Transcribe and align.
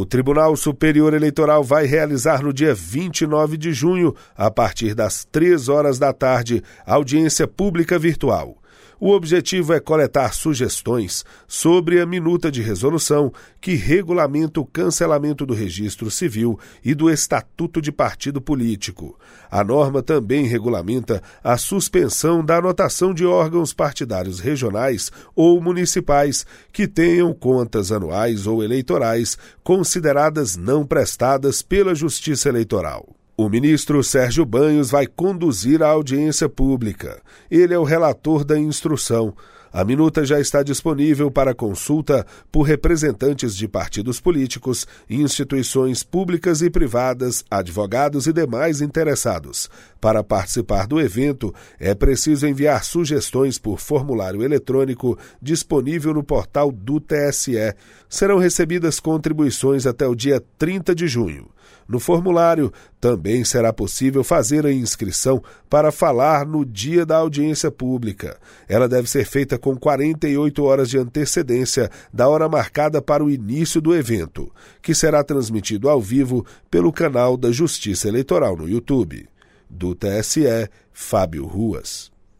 O 0.00 0.06
Tribunal 0.06 0.56
Superior 0.56 1.12
Eleitoral 1.12 1.62
vai 1.62 1.84
realizar 1.84 2.42
no 2.42 2.54
dia 2.54 2.74
29 2.74 3.58
de 3.58 3.70
junho, 3.70 4.14
a 4.34 4.50
partir 4.50 4.94
das 4.94 5.26
três 5.26 5.68
horas 5.68 5.98
da 5.98 6.10
tarde, 6.10 6.64
audiência 6.86 7.46
pública 7.46 7.98
virtual. 7.98 8.59
O 8.98 9.12
objetivo 9.12 9.72
é 9.72 9.80
coletar 9.80 10.34
sugestões 10.34 11.24
sobre 11.48 12.00
a 12.00 12.06
minuta 12.06 12.50
de 12.50 12.60
resolução 12.60 13.32
que 13.60 13.74
regulamenta 13.74 14.60
o 14.60 14.66
cancelamento 14.66 15.46
do 15.46 15.54
registro 15.54 16.10
civil 16.10 16.58
e 16.84 16.94
do 16.94 17.10
estatuto 17.10 17.80
de 17.80 17.90
partido 17.90 18.40
político. 18.40 19.18
A 19.50 19.64
norma 19.64 20.02
também 20.02 20.46
regulamenta 20.46 21.22
a 21.42 21.56
suspensão 21.56 22.44
da 22.44 22.58
anotação 22.58 23.14
de 23.14 23.24
órgãos 23.24 23.72
partidários 23.72 24.38
regionais 24.38 25.10
ou 25.34 25.60
municipais 25.62 26.44
que 26.70 26.86
tenham 26.86 27.32
contas 27.32 27.90
anuais 27.90 28.46
ou 28.46 28.62
eleitorais 28.62 29.38
consideradas 29.62 30.56
não 30.56 30.84
prestadas 30.84 31.62
pela 31.62 31.94
Justiça 31.94 32.48
Eleitoral. 32.48 33.19
O 33.42 33.48
ministro 33.48 34.04
Sérgio 34.04 34.44
Banhos 34.44 34.90
vai 34.90 35.06
conduzir 35.06 35.82
a 35.82 35.88
audiência 35.88 36.46
pública. 36.46 37.22
Ele 37.50 37.72
é 37.72 37.78
o 37.78 37.84
relator 37.84 38.44
da 38.44 38.58
instrução. 38.58 39.34
A 39.72 39.82
minuta 39.82 40.26
já 40.26 40.38
está 40.38 40.62
disponível 40.62 41.30
para 41.30 41.54
consulta 41.54 42.26
por 42.52 42.64
representantes 42.64 43.56
de 43.56 43.66
partidos 43.66 44.20
políticos, 44.20 44.86
instituições 45.08 46.02
públicas 46.02 46.60
e 46.60 46.68
privadas, 46.68 47.42
advogados 47.50 48.26
e 48.26 48.32
demais 48.34 48.82
interessados. 48.82 49.70
Para 49.98 50.22
participar 50.22 50.86
do 50.86 51.00
evento, 51.00 51.54
é 51.78 51.94
preciso 51.94 52.46
enviar 52.46 52.84
sugestões 52.84 53.58
por 53.58 53.80
formulário 53.80 54.42
eletrônico 54.42 55.18
disponível 55.40 56.12
no 56.12 56.22
portal 56.22 56.70
do 56.70 57.00
TSE. 57.00 57.74
Serão 58.06 58.36
recebidas 58.36 59.00
contribuições 59.00 59.86
até 59.86 60.06
o 60.06 60.14
dia 60.14 60.42
30 60.58 60.94
de 60.94 61.08
junho. 61.08 61.48
No 61.88 61.98
formulário, 61.98 62.72
também 63.00 63.44
será 63.44 63.72
possível 63.72 64.22
fazer 64.22 64.64
a 64.64 64.72
inscrição 64.72 65.42
para 65.68 65.90
falar 65.90 66.46
no 66.46 66.64
dia 66.64 67.04
da 67.04 67.16
audiência 67.16 67.70
pública. 67.70 68.38
Ela 68.68 68.88
deve 68.88 69.08
ser 69.10 69.24
feita 69.24 69.58
com 69.58 69.76
48 69.76 70.62
horas 70.62 70.88
de 70.88 70.98
antecedência 70.98 71.90
da 72.12 72.28
hora 72.28 72.48
marcada 72.48 73.02
para 73.02 73.24
o 73.24 73.30
início 73.30 73.80
do 73.80 73.94
evento, 73.94 74.52
que 74.80 74.94
será 74.94 75.24
transmitido 75.24 75.88
ao 75.88 76.00
vivo 76.00 76.46
pelo 76.70 76.92
canal 76.92 77.36
da 77.36 77.50
Justiça 77.50 78.08
Eleitoral 78.08 78.56
no 78.56 78.68
YouTube. 78.68 79.28
Do 79.68 79.94
TSE, 79.94 80.68
Fábio 80.92 81.46
Ruas. 81.46 82.10